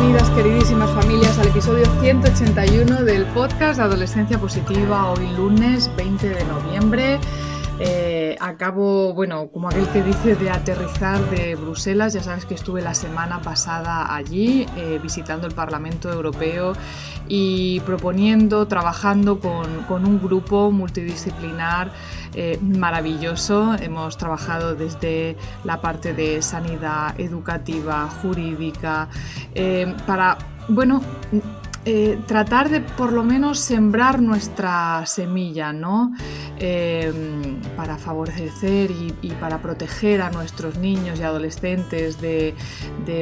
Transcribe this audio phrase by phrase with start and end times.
[0.00, 7.20] Bienvenidas queridísimas familias al episodio 181 del podcast Adolescencia Positiva, hoy lunes 20 de noviembre.
[7.82, 12.12] Eh, acabo, bueno, como aquel que dice, de aterrizar de Bruselas.
[12.12, 16.74] Ya sabes que estuve la semana pasada allí eh, visitando el Parlamento Europeo
[17.26, 21.90] y proponiendo, trabajando con, un grupo multidisciplinar
[22.34, 23.74] eh, maravilloso.
[23.80, 29.08] Hemos trabajado desde la parte de sanidad educativa, jurídica,
[30.06, 30.36] para,
[30.68, 31.00] bueno,
[31.86, 36.12] eh, tratar de por lo menos sembrar nuestra semilla, ¿no?
[36.58, 42.54] Em, para favorecer y, para proteger a nuestros niños y adolescentes de,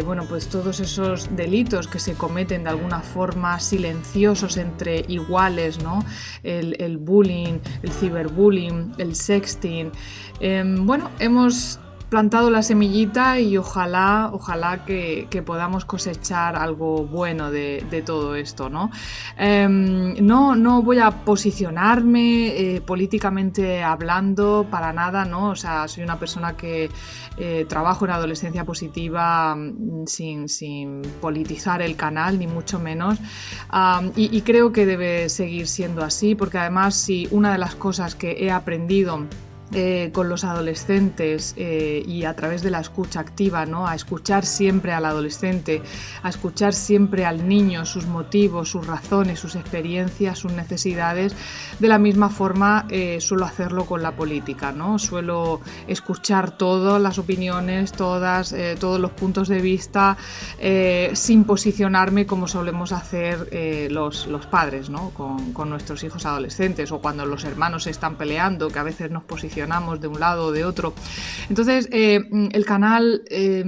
[0.05, 6.05] bueno, pues todos esos delitos que se cometen de alguna forma silenciosos entre iguales, ¿no?
[6.43, 9.93] El, bullying, el ciberbullying, el sexting.
[10.41, 11.79] Em, bueno, hemos
[12.09, 18.91] plantado la semillita y ojalá, ojalá que, podamos cosechar algo bueno de, todo esto, ¿no?
[19.37, 20.55] Em, ¿no?
[20.57, 25.51] no, voy a posicionarme eh, políticamente hablando para nada, ¿no?
[25.51, 26.91] O sea, soy una persona que
[27.37, 33.19] eh, trabajo en adolescencia positiva mm, sin, politizar el canal, ni mucho menos.
[34.17, 38.15] y, y creo que debe seguir siendo así, porque además si una de las cosas
[38.15, 39.27] que he aprendido
[39.75, 43.87] eh, con los adolescentes eh, y a través de la escucha activa, ¿no?
[43.87, 45.83] a escuchar siempre al adolescente,
[46.23, 51.37] a escuchar siempre al niño, sus motivos, sus razones, sus experiencias, sus necesidades.
[51.79, 54.99] De la misma forma eh, suelo hacerlo con la política, ¿no?
[54.99, 60.17] suelo escuchar todas las opiniones, todas, todos los puntos de vista,
[61.13, 63.49] sin posicionarme como solemos hacer
[63.91, 65.11] los, los, padres ¿no?
[65.11, 69.11] con, con nuestros hijos adolescentes o cuando los hermanos se están peleando, que a veces
[69.11, 70.95] nos posicionamos de un lado o de otro.
[71.49, 72.21] Entonces, eh,
[72.53, 73.65] el canal, eh,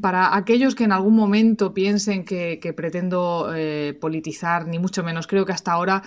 [0.00, 5.44] para aquellos que en algún momento piensen que, pretendo eh, politizar, ni mucho menos, creo
[5.44, 6.02] que hasta ahora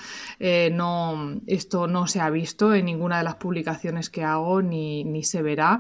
[0.72, 5.24] no, esto no se ha visto en ninguna de las publicaciones que hago ni, ni
[5.24, 5.80] se verá.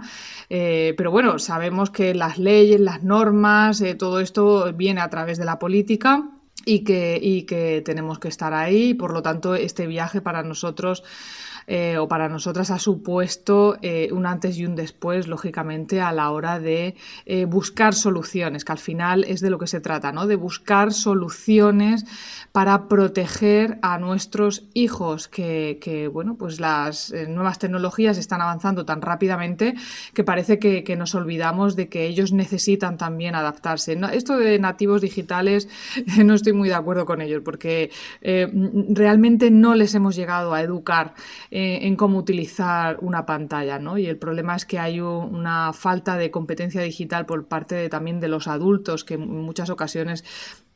[0.49, 5.59] pero bueno, sabemos que las leyes, las normas, todo esto viene a través de la
[5.59, 6.31] política.
[6.65, 11.01] Y que, y que tenemos que estar ahí, por lo tanto, este viaje para nosotros
[11.69, 16.31] eh, o para nosotras ha supuesto eh, un antes y un después, lógicamente, a la
[16.31, 16.95] hora de
[17.25, 20.27] eh, buscar soluciones, que al final es de lo que se trata, ¿no?
[20.27, 22.05] De buscar soluciones
[22.53, 29.75] para proteger a nuestros hijos, que, bueno, pues las nuevas tecnologías están avanzando tan rápidamente
[30.13, 33.99] que parece que, nos olvidamos de que ellos necesitan también adaptarse.
[34.13, 35.67] Esto de nativos digitales
[36.25, 37.91] no estoy muy de acuerdo con ellos, porque
[38.89, 41.13] realmente no les hemos llegado a educar
[41.59, 43.97] eh, en cómo utilizar una pantalla, ¿no?
[43.97, 48.27] Y el problema es que hay una falta de competencia digital por parte también de
[48.27, 50.23] los adultos que en muchas ocasiones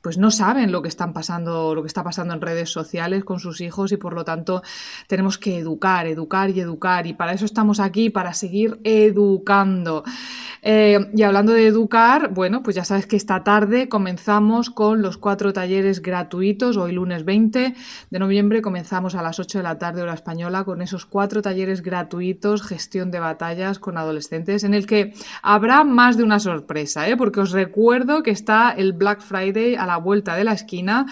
[0.01, 3.39] pues no saben lo que están pasando, lo que está pasando en redes sociales con
[3.39, 4.61] sus hijos y por lo tanto
[5.07, 10.03] tenemos que educar, educar y educar y para eso estamos aquí, para seguir educando.
[10.63, 15.17] Eh, y hablando de educar, bueno, pues ya sabes que esta tarde comenzamos con los
[15.17, 17.73] cuatro talleres gratuitos, hoy lunes 20
[18.09, 21.81] de noviembre comenzamos a las 8 de la tarde hora española con esos cuatro talleres
[21.81, 27.17] gratuitos, gestión de batallas con adolescentes, en el que habrá más de una sorpresa, ¿eh?
[27.17, 31.05] porque os recuerdo que está el Black Friday a vuelta de la esquina.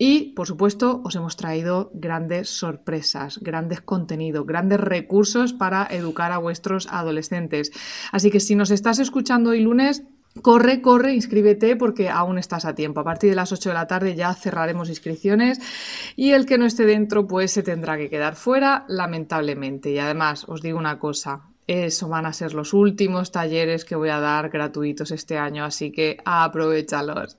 [0.00, 6.38] Y, por supuesto, os hemos traído grandes sorpresas, grandes contenidos, grandes recursos para educar a
[6.38, 7.72] vuestros adolescentes.
[8.12, 10.04] Así que si nos estás escuchando hoy lunes,
[10.42, 13.00] Corre, corre, inscríbete porque aún estás a tiempo.
[13.00, 15.58] A partir de las 8 de la tarde ya cerraremos inscripciones
[16.16, 19.90] y el que no esté dentro pues se tendrá que quedar fuera, lamentablemente.
[19.90, 24.08] Y además os digo una cosa, eso van a ser los últimos talleres que voy
[24.08, 27.36] a dar gratuitos este año, así que aprovechalos.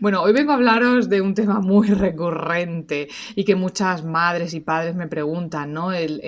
[0.00, 4.60] Bueno, hoy vengo a hablaros de un tema muy recurrente y que muchas madres y
[4.60, 5.92] padres me preguntan, ¿no?
[5.92, 6.18] El,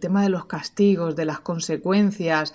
[0.00, 2.54] tema de los castigos, de las consecuencias.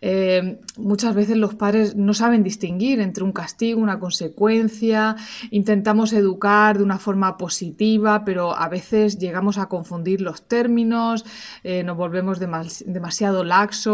[0.00, 5.16] Eh, muchas veces los padres no saben distinguir entre un castigo, una consecuencia.
[5.50, 11.24] Intentamos educar de una forma positiva, pero a veces llegamos a confundir los términos,
[11.64, 13.87] eh, nos volvemos demasiado laxos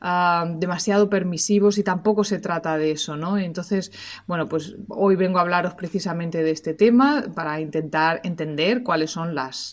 [0.00, 3.38] ah, demasiado permisivos y tampoco se trata de eso, ¿no?
[3.38, 3.92] Entonces,
[4.26, 9.34] bueno, pues hoy vengo a hablaros precisamente de este tema para intentar entender cuáles son
[9.34, 9.72] las,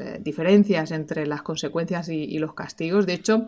[0.00, 3.06] eh, diferencias entre las consecuencias y, los castigos.
[3.06, 3.46] De hecho,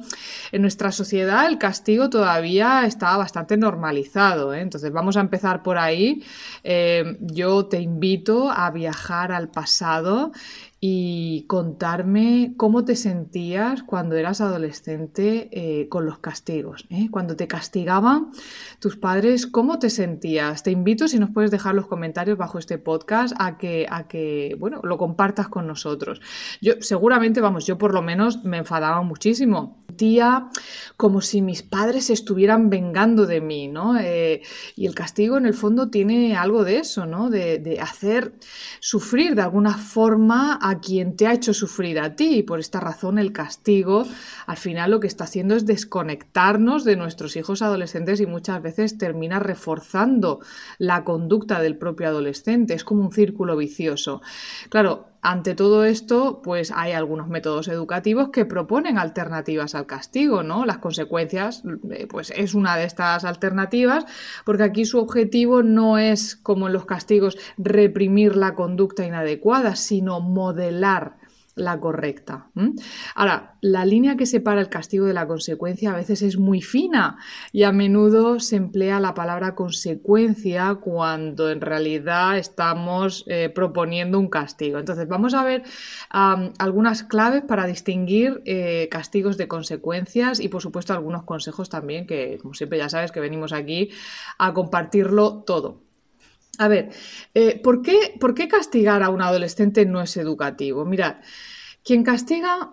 [0.50, 4.61] en nuestra sociedad el castigo todavía está bastante normalizado, ¿eh?
[4.61, 6.23] entonces vamos a empezar por ahí.
[6.62, 10.32] Eh, yo te invito a viajar al pasado
[10.84, 16.87] y contarme cómo te sentías cuando eras adolescente eh, con los castigos.
[16.90, 17.06] ¿eh?
[17.08, 18.32] Cuando te castigaban
[18.81, 20.64] tus padres, ¿cómo te sentías?
[20.64, 24.56] Te invito, si nos puedes dejar los comentarios bajo este podcast, a que, a que
[24.58, 26.20] bueno, lo compartas con nosotros.
[26.61, 30.49] Yo seguramente, vamos, yo por lo menos me enfadaba muchísimo Tía,
[30.96, 33.99] como si mis padres estuvieran vengando de mí, ¿no?
[33.99, 34.43] Eh,
[34.75, 37.31] y el castigo en el fondo tiene algo de eso, ¿no?
[37.31, 38.32] De, de, hacer
[38.81, 42.38] sufrir de alguna forma a quien te ha hecho sufrir a ti.
[42.38, 44.06] Y por esta razón el castigo
[44.46, 48.98] al final lo que está haciendo es desconectarnos de nuestros hijos adolescentes y muchas veces
[48.98, 50.40] termina reforzando
[50.78, 52.74] la conducta del propio adolescente.
[52.74, 54.22] Es como un círculo vicioso.
[54.69, 60.66] Claro, ante todo esto, pues hay algunos métodos educativos que proponen alternativas al castigo, ¿no?
[60.66, 64.04] Las consecuencias, eh, pues es una de estas alternativas,
[64.44, 70.20] porque aquí su objetivo no es, como en los castigos, reprimir la conducta inadecuada, sino
[70.20, 71.21] modelar
[71.54, 72.50] la correcta.
[73.14, 77.19] Ahora, la línea que separa el castigo de la consecuencia a veces es muy fina
[77.52, 84.28] y a menudo se emplea la palabra consecuencia cuando en realidad estamos eh, proponiendo un
[84.28, 84.78] castigo.
[84.78, 85.62] Entonces, vamos a ver
[86.10, 92.38] algunas claves para distinguir eh, castigos de consecuencias y, por supuesto, algunos consejos también que,
[92.40, 93.90] como siempre ya sabes, que venimos aquí
[94.38, 95.92] a compartirlo todo.
[96.58, 96.90] A ver,
[97.34, 100.84] eh, ¿por, qué, ¿por, qué, castigar a un adolescente no es educativo?
[100.84, 101.16] Mirad,
[101.82, 102.70] quien castiga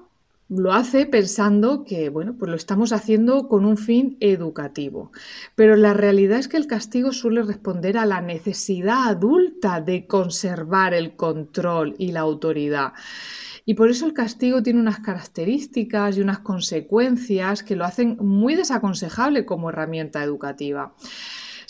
[0.50, 5.12] lo hace pensando que, bueno, pues lo estamos haciendo con un fin educativo.
[5.56, 10.94] Pero la realidad es que el castigo suele responder a la necesidad adulta de conservar
[10.96, 12.94] el control y la autoridad.
[13.66, 18.56] Y por eso el castigo tiene unas características y unas consecuencias que lo hacen muy
[18.56, 20.96] desaconsejable como herramienta educativa.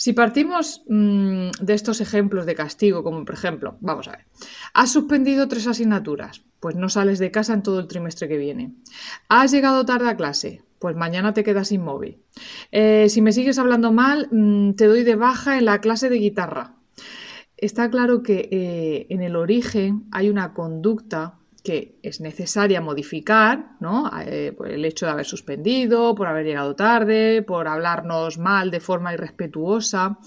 [0.00, 4.24] Si partimos mm, de estos ejemplos de castigo, como por ejemplo, vamos a ver,
[4.72, 8.72] has suspendido tres asignaturas, pues no sales de casa en todo el trimestre que viene.
[9.28, 12.22] Has llegado tarde a clase, pues mañana te quedas inmóvil.
[12.72, 16.16] Eh, si me sigues hablando mal, mm, te doy de baja en la clase de
[16.16, 16.76] guitarra.
[17.58, 24.10] Está claro que eh, en el origen hay una conducta que es necesaria modificar, ¿no?
[24.24, 29.14] Eh, el hecho de haber suspendido, por haber llegado tarde, por hablarnos mal de forma
[29.14, 30.18] irrespetuosa.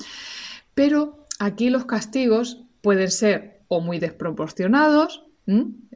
[0.74, 5.24] Pero aquí los castigos pueden ser o muy desproporcionados,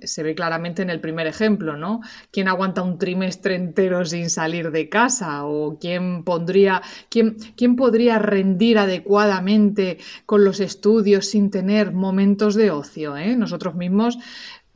[0.02, 2.02] se ve claramente en el primer ejemplo, ¿no?
[2.32, 5.46] ¿Quién aguanta un trimestre entero sin salir de casa?
[5.46, 12.72] ¿O quién, pondría, quién, quién podría rendir adecuadamente con los estudios sin tener momentos de
[12.72, 13.16] ocio?
[13.16, 13.38] ¿eh?
[13.38, 14.18] Nosotros mismos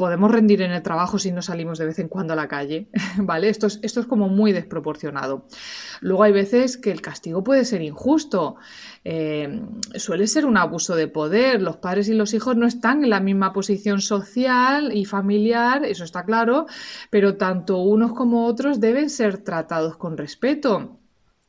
[0.01, 2.89] podemos rendir en el trabajo si no salimos de vez en cuando a la calle,
[3.17, 3.49] ¿vale?
[3.49, 5.45] Esto es, esto es como muy desproporcionado.
[5.99, 8.55] Luego hay veces que el castigo puede ser injusto,
[9.03, 9.61] eh,
[9.93, 13.19] suele ser un abuso de poder, los padres y los hijos no están en la
[13.19, 16.65] misma posición social y familiar, eso está claro,
[17.11, 20.97] pero tanto unos como otros deben ser tratados con respeto.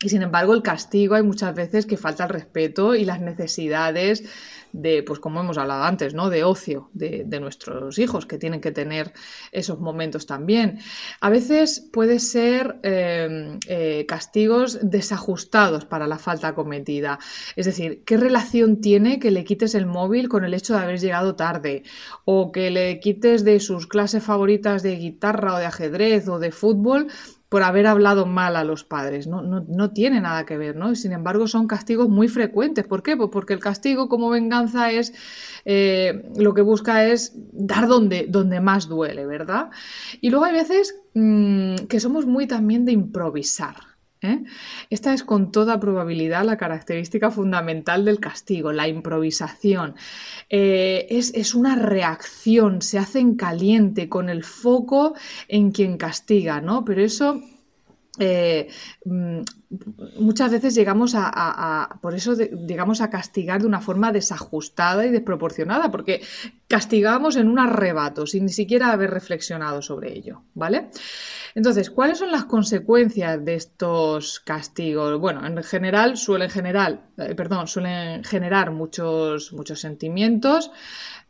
[0.02, 4.24] Y sin embargo, el castigo hay muchas veces que falta el respeto y las necesidades
[4.72, 6.30] de, pues como hemos hablado antes, ¿no?
[6.30, 9.12] De ocio de, nuestros hijos, que tienen que tener
[9.50, 10.78] esos momentos también.
[11.20, 17.18] A veces puede ser em, eh, castigos desajustados para la falta cometida.
[17.56, 21.00] Es decir, ¿qué relación tiene que le quites el móvil con el hecho de haber
[21.00, 21.82] llegado tarde?
[22.24, 26.52] O que le quites de sus clases favoritas de guitarra o de ajedrez o de
[26.52, 27.08] fútbol
[27.52, 29.26] por haber hablado mal a los padres.
[29.26, 30.94] No, no, tiene nada que ver, ¿no?
[30.94, 32.86] sin embargo, son castigos muy frecuentes.
[32.86, 33.14] ¿Por qué?
[33.14, 35.12] Pues porque el castigo como venganza es
[35.66, 39.68] eh, lo que busca es dar donde, donde más duele, ¿verdad?
[40.22, 43.91] Y luego hay veces mm, que somos muy también de improvisar.
[44.22, 44.42] ¿Eh?
[44.90, 49.94] Esta es con toda probabilidad la característica fundamental del castigo, la improvisación.
[50.48, 55.14] Eh, es, es, una reacción, se hace en caliente, con el foco
[55.48, 56.84] en quien castiga, ¿no?
[56.84, 57.40] Pero eso
[58.18, 58.68] eh,
[59.06, 59.40] mm,
[60.18, 65.90] muchas veces llegamos a, por eso llegamos a castigar de una forma desajustada y desproporcionada,
[65.90, 66.20] porque
[66.68, 70.90] castigamos en un arrebato sin ni siquiera haber reflexionado sobre ello, ¿vale?
[71.54, 75.18] Entonces, ¿cuáles son las consecuencias de estos castigos?
[75.18, 80.70] Bueno, en general suelen generar, eh, perdón, suelen generar muchos, muchos sentimientos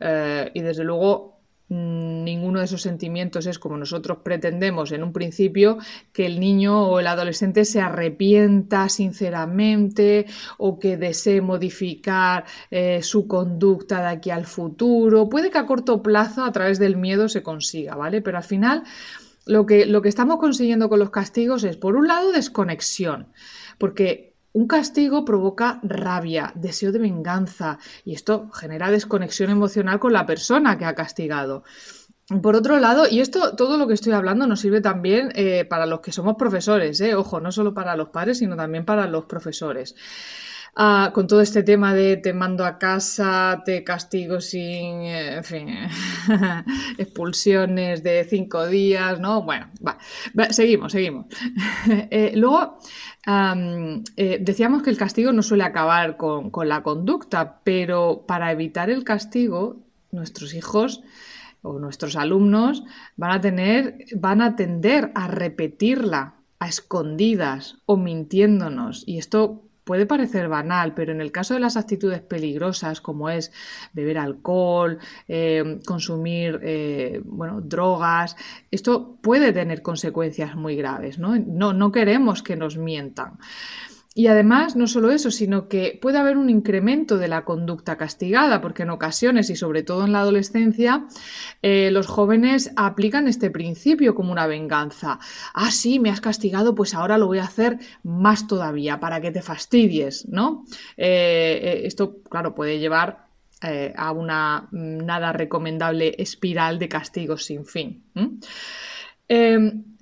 [0.00, 1.31] eh, y desde luego
[1.68, 5.78] ninguno de esos sentimientos es como nosotros pretendemos en un principio
[6.12, 10.26] que el niño o el adolescente se arrepienta sinceramente
[10.58, 15.28] o que desee modificar eh, su conducta de aquí al futuro.
[15.28, 18.20] Puede que a corto plazo a través del miedo se consiga, ¿vale?
[18.20, 18.82] Pero al final
[19.46, 23.28] lo que, lo que estamos consiguiendo con los castigos es, por un lado, desconexión,
[23.78, 30.26] porque un castigo provoca rabia, deseo de venganza y esto genera desconexión emocional con la
[30.26, 31.64] persona que ha castigado.
[32.40, 35.86] Por otro lado, y esto, todo lo que estoy hablando nos sirve también eh, para
[35.86, 39.24] los que somos profesores, eh, ojo, no solo para los padres, sino también para los
[39.24, 39.94] profesores.
[40.74, 45.42] Ah, con todo este tema de te mando a casa, te castigo sin, eh,
[46.98, 49.42] expulsiones de cinco días, ¿no?
[49.42, 49.98] Bueno, va,
[50.48, 51.26] seguimos, seguimos.
[52.34, 52.78] luego,
[54.16, 59.04] eh, decíamos que el castigo no suele acabar con, la conducta, pero para evitar el
[59.04, 59.76] castigo,
[60.10, 61.02] nuestros hijos
[61.60, 62.82] o nuestros alumnos
[63.16, 69.04] van a tener, van a tender a repetirla a escondidas o mintiéndonos.
[69.06, 73.52] Y esto puede parecer banal, pero en el caso de las actitudes peligrosas, como es
[73.92, 74.98] beber alcohol,
[75.28, 78.36] eh, consumir eh, bueno, drogas,
[78.70, 81.18] esto puede tener consecuencias muy graves.
[81.18, 81.36] ¿no?
[81.36, 83.38] No, no queremos que nos mientan.
[84.14, 88.60] Y además, no solo eso, sino que puede haber un incremento de la conducta castigada,
[88.60, 91.06] porque en ocasiones, y sobre todo en la adolescencia,
[91.62, 95.18] eh, los jóvenes aplican este principio como una venganza.
[95.54, 99.30] Ah, sí, me has castigado, pues ahora lo voy a hacer más todavía, para que
[99.30, 100.66] te fastidies, ¿no?
[100.98, 103.32] Eh, eh, esto, claro, puede llevar
[103.96, 108.02] a una nada recomendable espiral de castigos sin fin.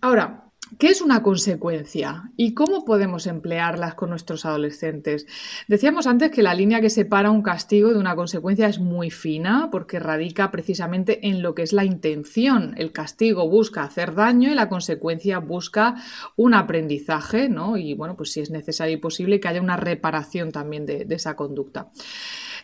[0.01, 5.27] ahora, ¿Qué es una consecuencia y cómo podemos emplearlas con nuestros adolescentes?
[5.67, 9.69] Decíamos antes que la línea que separa un castigo de una consecuencia es muy fina
[9.73, 12.75] porque radica precisamente en lo que es la intención.
[12.77, 15.97] El castigo busca hacer daño y la consecuencia busca
[16.37, 17.77] un aprendizaje, ¿no?
[17.77, 21.15] Y bueno, pues si es necesario y posible que haya una reparación también de, de
[21.17, 21.91] esa conducta.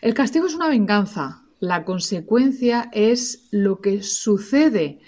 [0.01, 4.99] El castigo es una venganza, la consecuencia es lo que sucede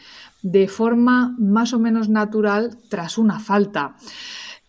[0.42, 3.96] de forma más o menos natural tras una falta.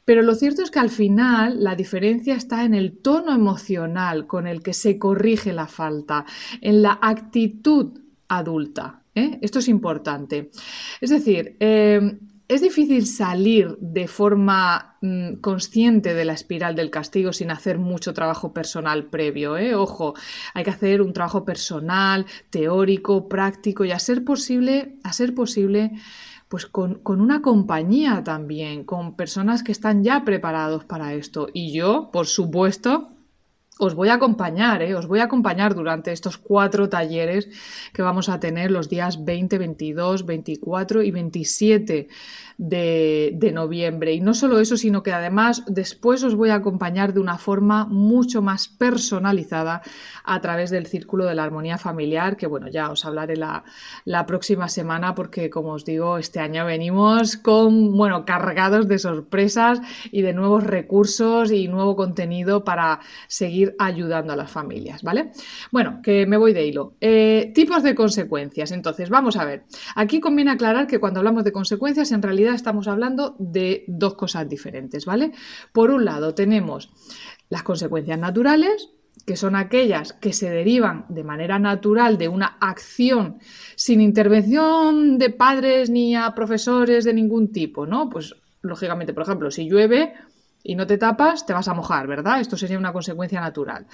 [0.05, 4.47] Pero lo cierto es que al final la diferencia está en el tono emocional con
[4.47, 6.25] el que se corrige la falta,
[6.61, 9.03] en la actitud adulta.
[9.15, 9.39] ¿eh?
[9.41, 10.50] Esto es importante.
[11.00, 12.19] Es decir, eh,
[12.50, 18.12] es difícil salir de forma mm, consciente de la espiral del castigo sin hacer mucho
[18.12, 19.57] trabajo personal previo.
[19.57, 19.76] ¿eh?
[19.76, 20.14] Ojo,
[20.52, 25.92] hay que hacer un trabajo personal, teórico, práctico y a ser posible, a ser posible,
[26.49, 31.47] pues con, con una compañía también, con personas que están ya preparados para esto.
[31.54, 33.12] Y yo, por supuesto,
[33.81, 34.95] os voy a acompañar, ¿eh?
[34.95, 37.49] os voy a acompañar durante estos cuatro talleres
[37.93, 42.09] que vamos a tener los días 20, 22, 24 y 27
[42.61, 44.13] de, noviembre.
[44.13, 47.87] Y no solo eso, sino que además después os voy a acompañar de una forma
[47.87, 49.81] mucho más personalizada
[50.25, 53.65] a través del Círculo de la Armonía Familiar, que bueno, ya os hablaré la,
[54.05, 59.81] la próxima semana porque como os digo, este año venimos con, bueno, cargados de sorpresas
[60.13, 65.33] y de nuevos recursos y nuevo contenido para seguir ayudando a las familias, ¿vale?
[65.71, 66.95] Bueno, que me voy de hilo.
[67.00, 68.73] Eh, tipos de consecuencias.
[68.73, 69.65] Entonces, vamos a ver.
[69.95, 74.49] Aquí conviene aclarar que cuando hablamos de consecuencias, en realidad estamos hablando de dos cosas
[74.49, 75.33] diferentes, ¿vale?
[75.73, 76.91] Por un lado, tenemos
[77.49, 78.91] las consecuencias naturales,
[79.27, 83.39] que son aquellas que se derivan de manera natural de una acción
[83.77, 88.09] sin intervención de padres ni a profesores de ningún tipo, ¿no?
[88.09, 90.15] Pues lógicamente, por ejemplo, si llueve
[90.62, 92.40] y no te tapas, te vas a mojar, ¿verdad?
[92.40, 93.87] Esto sería una consecuencia natural.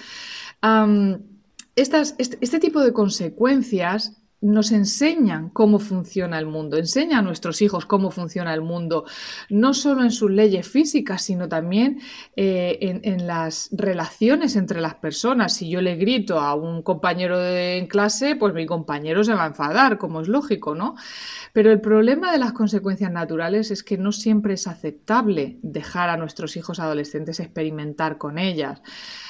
[1.75, 7.87] este, este tipo de consecuencias nos enseñan cómo funciona el mundo, enseña a nuestros hijos
[7.87, 9.05] cómo funciona el mundo,
[9.49, 12.01] no solo en sus leyes físicas, sino también
[12.35, 15.53] eh, en, las relaciones entre las personas.
[15.53, 19.47] Si yo le grito a un compañero en clase, pues mi compañero se va a
[19.47, 20.95] enfadar, como es lógico, ¿no?
[21.51, 26.17] Pero el problema de las consecuencias naturales es que no siempre es aceptable dejar a
[26.17, 28.81] nuestros hijos adolescentes experimentar con ellas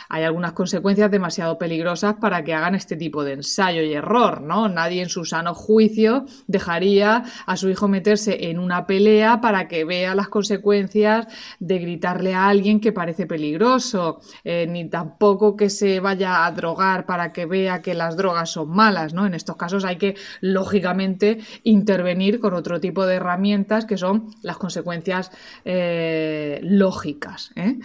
[0.10, 4.70] hay algunas consecuencias demasiado peligrosas para que hagan este tipo de ensayo y error, ¿no?
[4.70, 9.86] Nadie en su sano juicio dejaría a su hijo meterse en una pelea para que
[9.86, 11.28] vea las consecuencias
[11.60, 17.06] de gritarle a alguien que parece peligroso, eh, ni tampoco que se vaya a drogar
[17.06, 19.26] para que vea que las drogas son malas, ¿no?
[19.26, 24.58] En estos casos hay que, lógicamente, intervenir con otro tipo de herramientas que son las
[24.58, 25.32] consecuencias
[25.66, 27.52] eh, lógicas.
[27.56, 27.80] ¿eh?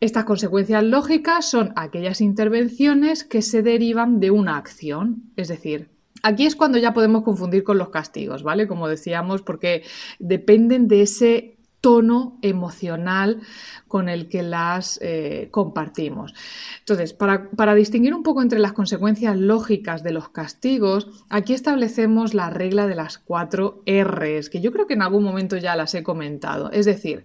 [0.00, 5.90] Estas consecuencias lógicas son aquellas intervenciones que se derivan de una acción, es decir,
[6.22, 8.66] Aquí es cuando ya podemos confundir con los castigos, ¿vale?
[8.66, 9.84] Como decíamos, porque
[10.18, 11.55] dependen de ese
[11.86, 13.42] tono emocional
[13.86, 16.34] con el que las eh, compartimos.
[16.80, 22.34] Entonces, para, para, distinguir un poco entre las consecuencias lógicas de los castigos, aquí establecemos
[22.34, 25.94] la regla de las cuatro Rs, que yo creo que en algún momento ya las
[25.94, 26.72] he comentado.
[26.72, 27.22] Es decir,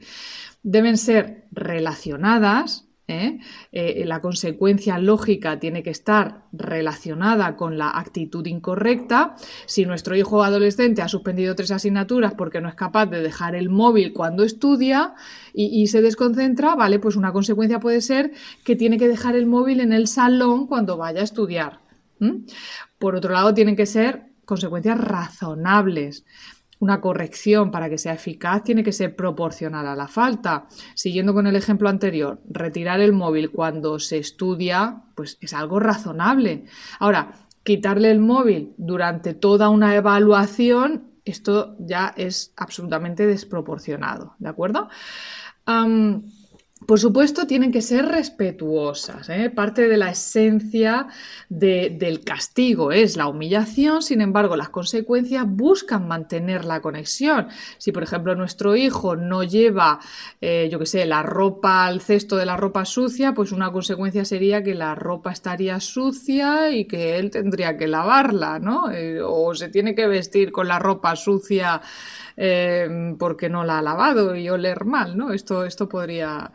[0.62, 3.40] deben ser relacionadas, ¿eh?
[3.72, 9.36] Eh, la consecuencia lógica tiene que estar relacionada con la actitud incorrecta.
[9.66, 13.70] Si nuestro hijo adolescente ha suspendido tres asignaturas porque no es capaz de dejar el
[13.70, 15.14] móvil cuando estudia
[15.54, 18.32] y, se desconcentra, vale, pues una consecuencia puede ser
[18.64, 21.80] que tiene que dejar el móvil en el salón cuando vaya a estudiar.
[22.98, 26.24] Por otro lado, tienen que ser consecuencias razonables
[26.82, 30.68] una corrección para que sea eficaz tiene que ser proporcional a la falta.
[30.96, 36.66] Siguiendo con el ejemplo anterior, retirar el móvil cuando se estudia, pues es algo razonable.
[37.00, 37.34] Ahora,
[37.64, 44.90] quitarle el móvil durante toda una evaluación, esto ya es absolutamente desproporcionado, ¿de acuerdo?
[46.88, 49.30] Por supuesto, tienen que ser respetuosas.
[49.30, 49.52] ¿eh?
[49.52, 51.08] Parte de la esencia
[51.48, 57.48] del castigo es la humillación, sin embargo, las consecuencias buscan mantener la conexión.
[57.78, 60.00] Si, por ejemplo, nuestro hijo no lleva,
[60.42, 64.26] eh, yo qué sé, la ropa al cesto de la ropa sucia, pues una consecuencia
[64.26, 68.90] sería que la ropa estaría sucia y que él tendría que lavarla, ¿no?
[68.90, 71.82] Eh, o se tiene que vestir con la ropa sucia
[72.36, 75.32] Em, porque no la ha lavado y oler mal, ¿no?
[75.34, 76.52] Esto, esto podría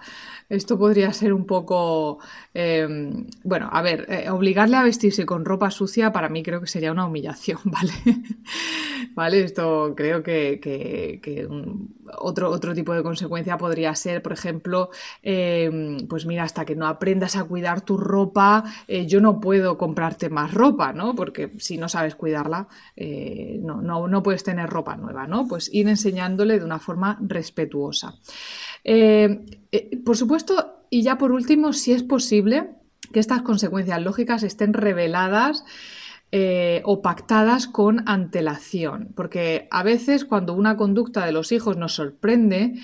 [0.48, 2.18] esto podría ser un poco,
[2.54, 6.66] em, bueno, a ver, eh, obligarle a vestirse con ropa sucia para mí creo que
[6.66, 7.92] sería una humillación, ¿vale?
[9.14, 9.42] ¿Vale?
[9.44, 10.60] Esto creo que,
[12.18, 14.90] otro, otro tipo de consecuencia podría ser, por ejemplo,
[15.22, 19.78] em, pues mira, hasta que no aprendas a cuidar tu ropa, eh, yo no puedo
[19.78, 21.14] comprarte más ropa, ¿no?
[21.14, 25.46] Porque si no sabes cuidarla, eh, no, no, no puedes tener ropa nueva, ¿no?
[25.48, 28.14] Pues ir enseñándole de una forma respetuosa.
[29.76, 32.70] Eh, por supuesto, y ya por último, si es posible
[33.12, 35.64] que estas consecuencias lógicas estén reveladas
[36.32, 41.94] eh, o pactadas con antelación, porque a veces cuando una conducta de los hijos nos
[41.94, 42.74] sorprende,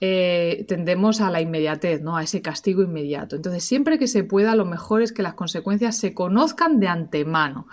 [0.00, 2.16] tendemos a la inmediatez, ¿no?
[2.16, 3.34] a ese castigo inmediato.
[3.34, 7.66] Entonces, siempre que se pueda, lo mejor es que las consecuencias se conozcan de antemano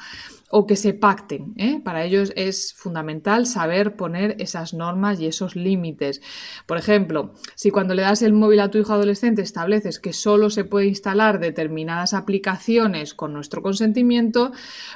[0.57, 1.53] o que se pacten.
[1.57, 1.81] ¿eh?
[1.83, 6.21] Para ellos es fundamental saber poner esas normas y esos límites.
[6.65, 10.49] Por ejemplo, si cuando le das el móvil a tu hijo adolescente estableces que solo
[10.49, 14.53] se puede instalar determinadas aplicaciones con nuestro consentimiento,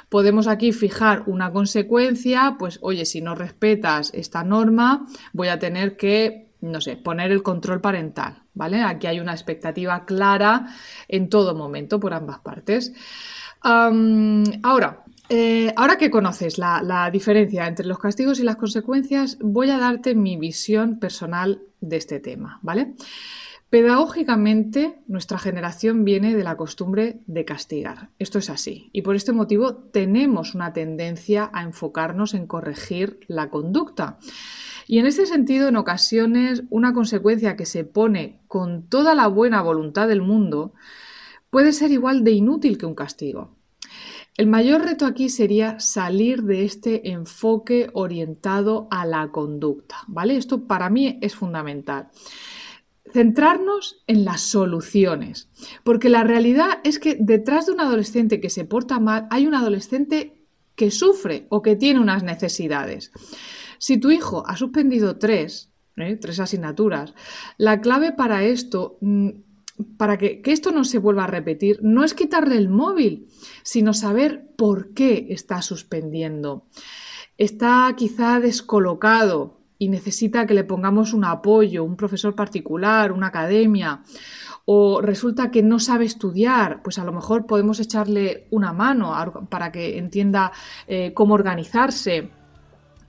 [0.08, 5.98] podemos aquí fijar una consecuencia, pues oye, si no respetas esta norma, voy a tener
[5.98, 8.82] que no sé, poner el control parental, ¿vale?
[8.82, 10.66] Aquí hay una expectativa clara
[11.08, 12.92] en todo momento por ambas partes.
[13.62, 19.78] ahora, eh, ahora que conoces la, diferencia entre los castigos y las consecuencias, voy a
[19.78, 22.94] darte mi visión personal de este tema, ¿vale?
[23.70, 28.10] Pedagógicamente, nuestra generación viene de la costumbre de castigar.
[28.18, 28.90] Esto es así.
[28.92, 34.18] Y por este motivo tenemos una tendencia a enfocarnos en corregir la conducta.
[34.88, 39.62] Y en ese sentido, en ocasiones, una consecuencia que se pone con toda la buena
[39.62, 40.74] voluntad del mundo
[41.50, 43.59] puede ser igual de inútil que un castigo.
[44.40, 50.34] El mayor reto aquí sería salir de este enfoque orientado a la conducta, ¿vale?
[50.34, 52.08] Esto para mí es fundamental.
[53.12, 55.50] Centrarnos en las soluciones,
[55.84, 59.54] porque la realidad es que detrás de un adolescente que se porta mal hay un
[59.54, 60.42] adolescente
[60.74, 63.12] que sufre o que tiene unas necesidades.
[63.76, 66.16] Si tu hijo ha suspendido tres, ¿eh?
[66.16, 67.12] tres asignaturas,
[67.58, 69.28] la clave para esto mm,
[69.96, 73.28] para que, esto no se vuelva a repetir, no es quitarle el móvil,
[73.62, 76.66] sino saber por qué está suspendiendo.
[77.38, 84.02] Está quizá descolocado y necesita que le pongamos un apoyo, un profesor particular, una academia,
[84.66, 89.14] o resulta que no sabe estudiar, pues a lo mejor podemos echarle una mano
[89.48, 90.52] para que entienda
[90.86, 92.30] eh, cómo organizarse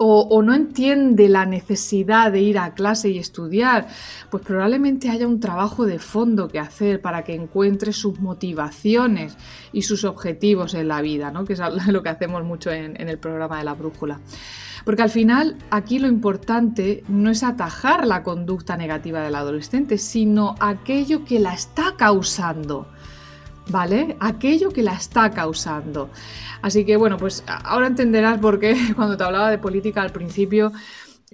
[0.03, 3.87] o, no entiende la necesidad de ir a clase y estudiar,
[4.31, 9.37] pues probablemente haya un trabajo de fondo que hacer para que encuentre sus motivaciones
[9.71, 11.45] y sus objetivos en la vida, ¿no?
[11.45, 14.19] que es lo que hacemos mucho en, en el programa de la brújula.
[14.85, 20.55] Porque al final aquí lo importante no es atajar la conducta negativa del adolescente, sino
[20.59, 22.87] aquello que la está causando.
[23.71, 24.17] ¿Vale?
[24.19, 26.09] Aquello que la está causando.
[26.61, 30.71] Así que bueno, pues ahora entenderás por qué cuando te hablaba de política al principio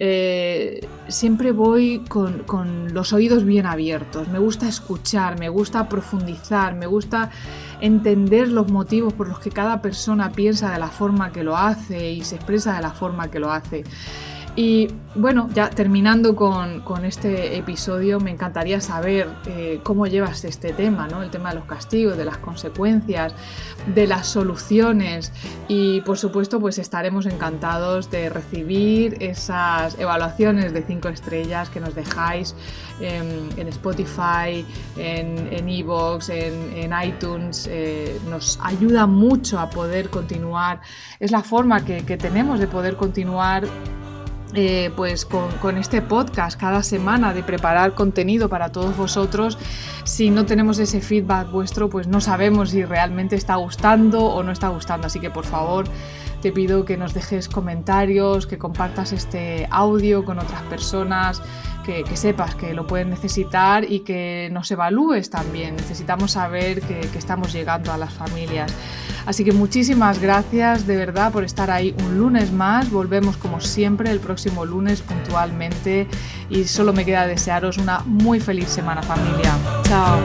[0.00, 4.28] eh, siempre voy con, con, los oídos bien abiertos.
[4.28, 7.30] Me gusta escuchar, me gusta profundizar, me gusta
[7.80, 12.12] entender los motivos por los que cada persona piensa de la forma que lo hace
[12.12, 13.82] y se expresa de la forma que lo hace.
[14.58, 21.06] Y bueno, ya terminando con, este episodio, me encantaría saber eh, cómo llevas este tema,
[21.06, 21.22] ¿no?
[21.22, 23.32] El tema de los castigos, de las consecuencias,
[23.94, 25.32] de las soluciones.
[25.68, 31.94] Y por supuesto, pues estaremos encantados de recibir esas evaluaciones de cinco estrellas que nos
[31.94, 32.56] dejáis
[33.00, 34.66] en, Spotify,
[34.96, 37.68] en Evox, en, iTunes.
[37.70, 40.80] Eh, nos ayuda mucho a poder continuar.
[41.20, 43.62] Es la forma que tenemos de poder continuar
[44.54, 49.58] eh, pues con, este podcast cada semana de preparar contenido para todos vosotros.
[50.04, 54.52] Si no tenemos ese feedback vuestro, pues no sabemos si realmente está gustando o no
[54.52, 55.06] está gustando.
[55.06, 55.86] Así que por favor
[56.40, 61.42] te pido que nos dejes comentarios, que compartas este audio con otras personas,
[61.84, 65.74] que, sepas que lo pueden necesitar y que nos evalúes también.
[65.76, 68.72] Necesitamos saber que, que estamos llegando a las familias.
[69.24, 72.90] Así que muchísimas gracias de verdad por estar ahí un lunes más.
[72.90, 76.06] Volvemos como siempre el próximo lunes puntualmente
[76.50, 79.52] y solo me queda desearos una muy feliz semana familia.
[79.84, 80.20] Chao.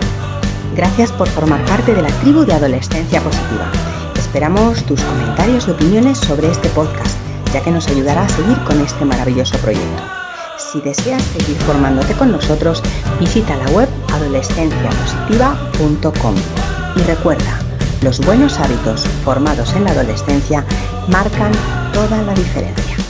[0.76, 3.93] Gracias por formar parte de la tribu de Adolescencia Positiva.
[4.34, 7.20] Esperamos tus comentarios y opiniones sobre este podcast,
[7.54, 10.02] ya que nos ayudará a seguir con este maravilloso proyecto.
[10.58, 12.82] Si deseas seguir formándote con nosotros,
[13.20, 16.36] visita la web adolescenciapositiva.com.
[16.96, 17.60] Y recuerda,
[18.02, 20.66] los buenos hábitos formados en la adolescencia
[21.10, 21.52] marcan
[21.94, 23.03] toda la diferencia.